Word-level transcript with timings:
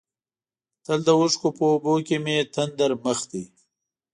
تل 0.85 0.99
د 1.07 1.09
اوښکو 1.19 1.47
په 1.57 1.63
اوبو 1.71 1.93
کې 2.07 2.17
مې 2.23 2.37
تندر 2.53 2.91
مخ 3.03 3.19
دی. 3.31 3.43